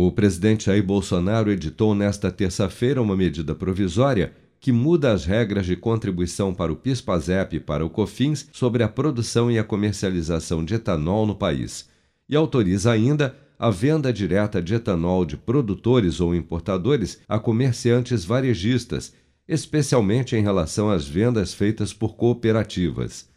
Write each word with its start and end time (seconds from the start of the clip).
O 0.00 0.12
presidente 0.12 0.66
Jair 0.66 0.84
Bolsonaro 0.84 1.50
editou 1.50 1.92
nesta 1.92 2.30
terça-feira 2.30 3.02
uma 3.02 3.16
medida 3.16 3.52
provisória 3.52 4.32
que 4.60 4.70
muda 4.70 5.10
as 5.12 5.24
regras 5.24 5.66
de 5.66 5.74
contribuição 5.74 6.54
para 6.54 6.72
o 6.72 6.76
PIS/PASEP 6.76 7.56
e 7.56 7.58
para 7.60 7.84
o 7.84 7.90
COFINS 7.90 8.48
sobre 8.52 8.84
a 8.84 8.88
produção 8.88 9.50
e 9.50 9.58
a 9.58 9.64
comercialização 9.64 10.64
de 10.64 10.74
etanol 10.74 11.26
no 11.26 11.34
país 11.34 11.88
e 12.28 12.36
autoriza 12.36 12.92
ainda 12.92 13.36
a 13.58 13.70
venda 13.70 14.12
direta 14.12 14.62
de 14.62 14.72
etanol 14.72 15.24
de 15.24 15.36
produtores 15.36 16.20
ou 16.20 16.32
importadores 16.32 17.18
a 17.28 17.40
comerciantes 17.40 18.24
varejistas, 18.24 19.12
especialmente 19.48 20.36
em 20.36 20.42
relação 20.44 20.88
às 20.88 21.08
vendas 21.08 21.52
feitas 21.52 21.92
por 21.92 22.14
cooperativas. 22.14 23.28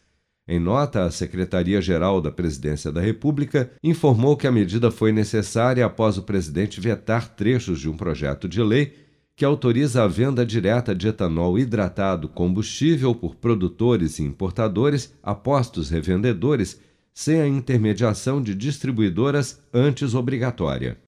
Em 0.46 0.58
nota, 0.58 1.04
a 1.04 1.10
Secretaria-Geral 1.10 2.20
da 2.20 2.32
Presidência 2.32 2.90
da 2.90 3.00
República 3.00 3.70
informou 3.82 4.36
que 4.36 4.46
a 4.46 4.52
medida 4.52 4.90
foi 4.90 5.12
necessária 5.12 5.86
após 5.86 6.18
o 6.18 6.22
presidente 6.22 6.80
vetar 6.80 7.28
trechos 7.28 7.78
de 7.78 7.88
um 7.88 7.96
projeto 7.96 8.48
de 8.48 8.60
lei 8.60 8.92
que 9.36 9.44
autoriza 9.44 10.02
a 10.02 10.08
venda 10.08 10.44
direta 10.44 10.94
de 10.94 11.08
etanol 11.08 11.58
hidratado 11.58 12.28
combustível 12.28 13.14
por 13.14 13.36
produtores 13.36 14.18
e 14.18 14.24
importadores 14.24 15.14
a 15.22 15.34
postos 15.34 15.90
revendedores 15.90 16.80
sem 17.14 17.40
a 17.40 17.46
intermediação 17.46 18.42
de 18.42 18.54
distribuidoras 18.54 19.62
antes 19.72 20.12
obrigatória. 20.14 20.98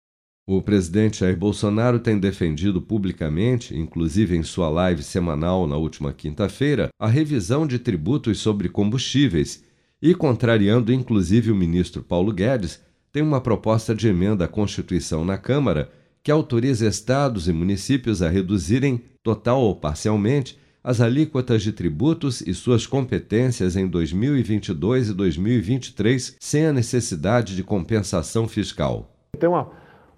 O 0.47 0.61
presidente 0.61 1.21
Jair 1.21 1.39
Bolsonaro 1.39 1.98
tem 1.98 2.19
defendido 2.19 2.83
publicamente, 2.83 3.75
inclusive 3.75 4.37
em 4.37 4.43
sua 4.43 4.69
live 4.69 5.03
semanal 5.03 5.67
na 5.67 5.79
última 5.79 6.12
quinta-feira, 6.12 6.91
a 6.98 7.09
revisão 7.09 7.67
de 7.67 7.79
tributos 7.79 8.41
sobre 8.41 8.69
combustíveis 8.69 9.65
e, 10.03 10.15
contrariando 10.15 10.93
inclusive 10.93 11.51
o 11.51 11.57
ministro 11.57 12.03
Paulo 12.03 12.30
Guedes, 12.30 12.79
tem 13.11 13.23
uma 13.23 13.41
proposta 13.41 13.95
de 13.95 14.07
emenda 14.07 14.45
à 14.45 14.48
Constituição 14.48 15.25
na 15.25 15.39
Câmara 15.39 15.91
que 16.23 16.30
autoriza 16.30 16.87
estados 16.87 17.48
e 17.48 17.53
municípios 17.53 18.20
a 18.20 18.29
reduzirem, 18.29 19.01
total 19.23 19.62
ou 19.62 19.75
parcialmente, 19.75 20.58
as 20.83 21.01
alíquotas 21.01 21.62
de 21.62 21.73
tributos 21.73 22.42
e 22.42 22.53
suas 22.53 22.86
competências 22.86 23.77
em 23.77 23.86
2022 23.89 25.08
e 25.08 25.14
2023 25.14 26.36
sem 26.39 26.67
a 26.67 26.73
necessidade 26.73 27.56
de 27.56 27.62
compensação 27.62 28.47
fiscal. 28.47 29.11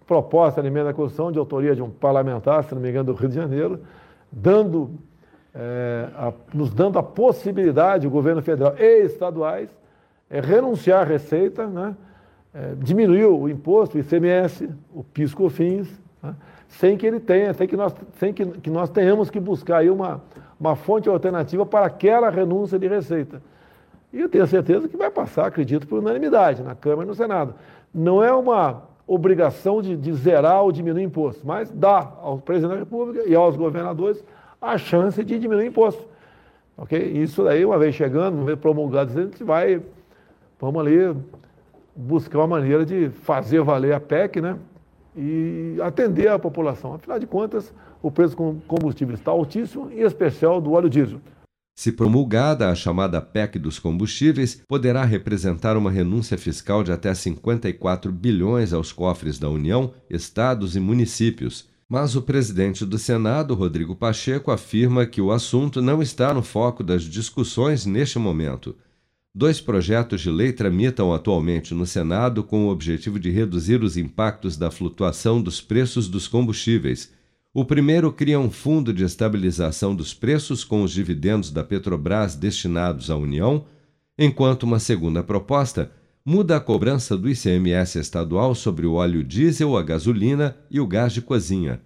Proposta 0.07 0.63
de 0.63 0.69
emenda 0.69 0.91
à 0.91 0.95
Constituição 0.95 1.33
de 1.33 1.39
autoria 1.39 1.75
de 1.75 1.83
um 1.83 1.91
parlamentar, 1.91 2.65
se 2.65 2.75
não 2.75 2.81
me 2.81 2.89
engano, 2.89 3.13
do 3.13 3.19
Rio 3.19 3.29
de 3.29 3.35
Janeiro, 3.35 3.81
dando, 4.31 4.91
é, 5.55 6.09
a, 6.15 6.33
nos 6.55 6.73
dando 6.73 6.99
a 6.99 7.03
possibilidade, 7.03 8.07
o 8.07 8.11
governo 8.11 8.41
federal 8.41 8.75
e 8.79 9.05
estaduais, 9.05 9.69
é, 10.31 10.41
renunciar 10.41 11.03
à 11.03 11.05
receita, 11.05 11.67
né, 11.67 11.97
é, 12.55 12.75
diminuir 12.79 13.25
o 13.25 13.49
imposto, 13.49 13.97
o 13.97 14.01
ICMS, 14.01 14.69
o 14.95 15.03
PIS-COFINS, 15.03 15.89
né, 16.23 16.35
sem 16.69 16.97
que 16.97 17.07
ele 17.07 17.21
tenha, 17.21 17.53
sem 17.53 17.67
que 17.67 17.77
nós, 17.77 17.95
sem 18.19 18.33
que, 18.33 18.45
que 18.47 18.71
nós 18.71 18.89
tenhamos 18.91 19.29
que 19.29 19.41
buscar 19.41 19.79
aí 19.79 19.91
uma, 19.91 20.23
uma 20.59 20.77
fonte 20.77 21.09
alternativa 21.09 21.67
para 21.67 21.87
aquela 21.87 22.31
renúncia 22.31 22.79
de 22.79 22.87
receita. 22.87 23.43
E 24.13 24.21
eu 24.21 24.29
tenho 24.29 24.47
certeza 24.47 24.89
que 24.89 24.97
vai 24.97 25.11
passar, 25.11 25.47
acredito, 25.47 25.87
por 25.87 25.99
unanimidade 25.99 26.63
na 26.63 26.75
Câmara 26.75 27.03
e 27.05 27.09
no 27.09 27.15
Senado. 27.15 27.55
Não 27.93 28.23
é 28.23 28.33
uma 28.33 28.83
obrigação 29.07 29.81
de, 29.81 29.97
de 29.97 30.13
zerar 30.15 30.63
ou 30.63 30.73
diminuir 30.73 31.05
imposto, 31.05 31.47
mas 31.47 31.71
dá 31.71 32.13
ao 32.21 32.39
presidente 32.39 32.73
da 32.73 32.79
República 32.79 33.29
e 33.29 33.35
aos 33.35 33.57
governadores 33.57 34.23
a 34.61 34.77
chance 34.77 35.23
de 35.23 35.39
diminuir 35.39 35.67
imposto. 35.67 36.05
Ok? 36.77 36.99
Isso 36.99 37.45
daí, 37.45 37.65
uma 37.65 37.79
vez 37.79 37.95
chegando, 37.95 38.35
uma 38.35 38.45
vez 38.45 38.59
promulgado, 38.59 39.19
a 39.19 39.23
gente 39.23 39.45
vai, 39.45 39.81
vamos 40.61 40.81
ali 40.81 41.17
buscar 41.95 42.39
uma 42.39 42.47
maneira 42.49 42.85
de 42.85 43.09
fazer 43.09 43.63
valer 43.63 43.95
a 43.95 44.01
PEC, 44.01 44.41
né? 44.41 44.59
E 45.17 45.79
atender 45.83 46.29
a 46.29 46.39
população. 46.39 46.93
Afinal 46.93 47.19
de 47.19 47.27
contas, 47.27 47.73
o 48.03 48.11
preço 48.11 48.37
do 48.37 48.61
combustível 48.67 49.15
está 49.15 49.31
altíssimo, 49.31 49.91
em 49.91 50.01
especial 50.01 50.61
do 50.61 50.73
óleo 50.73 50.91
diesel. 50.91 51.21
Se 51.79 51.93
promulgada, 51.93 52.71
a 52.71 52.75
chamada 52.75 53.21
PEC 53.21 53.59
dos 53.59 53.79
combustíveis 53.79 54.63
poderá 54.67 55.05
representar 55.05 55.77
uma 55.77 55.91
renúncia 55.91 56.39
fiscal 56.39 56.83
de 56.83 56.91
até 56.91 57.13
54 57.13 58.11
bilhões 58.11 58.73
aos 58.73 58.93
cofres 58.93 59.39
da 59.39 59.51
União, 59.51 59.93
estados 60.09 60.75
e 60.75 60.81
municípios. 60.81 61.69
Mas 61.87 62.17
o 62.17 62.23
presidente 62.23 62.87
do 62.87 62.99
Senado, 62.99 63.55
Rodrigo 63.55 63.95
Pacheco, 63.95 64.51
afirma 64.51 65.05
que 65.05 65.21
o 65.21 65.31
assunto 65.31 65.83
não 65.83 66.01
está 66.01 66.33
no 66.33 66.43
foco 66.43 66.83
das 66.83 67.03
discussões 67.03 67.85
neste 67.85 68.19
momento. 68.19 68.75
Dois 69.35 69.61
projetos 69.61 70.23
de 70.23 70.31
lei 70.31 70.55
tramitam 70.55 71.13
atualmente 71.13 71.75
no 71.75 71.85
Senado 71.85 72.43
com 72.43 72.65
o 72.65 72.71
objetivo 72.71 73.21
de 73.21 73.29
reduzir 73.31 73.83
os 73.83 73.99
impactos 73.99 74.57
da 74.57 74.71
flutuação 74.71 75.43
dos 75.43 75.61
preços 75.61 76.09
dos 76.09 76.27
combustíveis 76.27 77.15
o 77.59 77.65
primeiro 77.65 78.13
cria 78.13 78.39
um 78.39 78.51
fundo 78.51 78.93
de 78.93 79.03
estabilização 79.03 79.97
dos 79.97 80.13
preços 80.13 80.63
com 80.63 80.83
os 80.83 80.93
dividendos 80.93 81.51
da 81.51 81.65
Petrobras 81.65 82.37
destinados 82.37 83.11
à 83.11 83.17
União, 83.17 83.65
enquanto 84.19 84.65
uma 84.65 84.79
segunda 84.79 85.23
proposta 85.23 85.91
muda 86.23 86.59
a 86.59 86.61
cobrança 86.61 87.17
do 87.17 87.31
ICMS 87.31 87.99
estadual 87.99 88.55
sobre 88.55 88.85
o 88.85 88.93
óleo 88.93 89.25
diesel, 89.25 89.75
a 89.75 89.83
gasolina 89.83 90.55
e 90.71 90.79
o 90.79 90.87
gás 90.87 91.15
de 91.15 91.23
cozinha. 91.23 91.81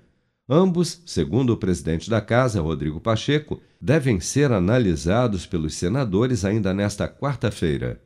Ambos, 0.48 1.04
segundo 1.06 1.50
o 1.50 1.56
presidente 1.56 2.10
da 2.10 2.20
Casa, 2.20 2.60
Rodrigo 2.60 3.00
Pacheco, 3.00 3.60
devem 3.80 4.18
ser 4.18 4.50
analisados 4.50 5.46
pelos 5.46 5.74
senadores 5.74 6.44
ainda 6.44 6.74
nesta 6.74 7.06
quarta-feira. 7.06 8.02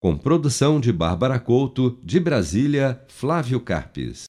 Com 0.00 0.18
produção 0.18 0.80
de 0.80 0.92
Bárbara 0.92 1.38
Couto, 1.38 2.00
de 2.02 2.18
Brasília, 2.18 3.00
Flávio 3.06 3.60
Carpes. 3.60 4.22